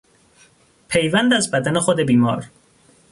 پیوند 0.87 1.33
از 1.33 1.51
بدن 1.51 1.79
خود 1.79 1.99
بیمار 1.99 2.45